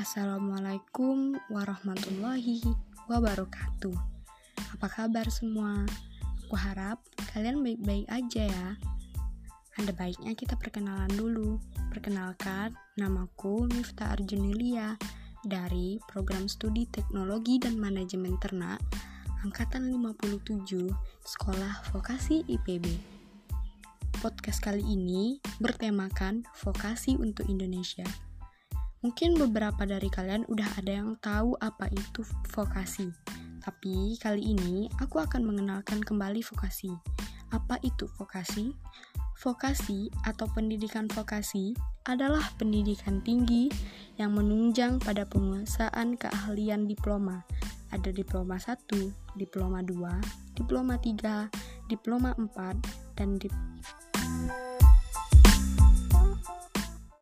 Assalamualaikum 0.00 1.36
warahmatullahi 1.52 2.64
wabarakatuh. 3.04 3.92
Apa 4.72 4.88
kabar 4.88 5.28
semua? 5.28 5.84
Aku 6.40 6.56
harap 6.56 7.04
kalian 7.36 7.60
baik-baik 7.60 8.08
aja 8.08 8.48
ya. 8.48 8.68
Ada 9.76 9.92
baiknya 9.92 10.32
kita 10.32 10.56
perkenalan 10.56 11.12
dulu. 11.12 11.60
Perkenalkan, 11.92 12.72
namaku 12.96 13.68
Miftah 13.68 14.16
Arjunilia 14.16 14.96
dari 15.44 16.00
Program 16.08 16.48
Studi 16.48 16.88
Teknologi 16.88 17.60
dan 17.60 17.76
Manajemen 17.76 18.40
Ternak 18.40 18.80
Angkatan 19.44 19.84
57 19.84 20.64
Sekolah 21.28 21.84
Vokasi 21.92 22.48
IPB. 22.48 22.88
Podcast 24.24 24.64
kali 24.64 24.80
ini 24.80 25.44
bertemakan 25.60 26.48
vokasi 26.56 27.20
untuk 27.20 27.52
Indonesia. 27.52 28.29
Mungkin 29.00 29.40
beberapa 29.40 29.88
dari 29.88 30.12
kalian 30.12 30.44
udah 30.52 30.76
ada 30.76 30.92
yang 31.00 31.16
tahu 31.24 31.56
apa 31.64 31.88
itu 31.88 32.20
vokasi. 32.52 33.08
Tapi 33.64 34.20
kali 34.20 34.52
ini 34.52 34.92
aku 35.00 35.24
akan 35.24 35.40
mengenalkan 35.40 36.04
kembali 36.04 36.44
vokasi. 36.44 36.92
Apa 37.48 37.80
itu 37.80 38.04
vokasi? 38.20 38.76
Vokasi 39.40 40.12
atau 40.28 40.44
pendidikan 40.52 41.08
vokasi 41.08 41.72
adalah 42.04 42.44
pendidikan 42.60 43.24
tinggi 43.24 43.72
yang 44.20 44.36
menunjang 44.36 45.00
pada 45.00 45.24
penguasaan 45.24 46.20
keahlian 46.20 46.84
diploma. 46.84 47.40
Ada 47.96 48.12
diploma 48.12 48.60
1, 48.60 48.84
diploma 49.40 49.80
2, 49.80 50.60
diploma 50.60 51.00
3, 51.00 51.48
diploma 51.88 52.36
4, 52.36 53.16
dan 53.16 53.40
diploma 53.40 53.99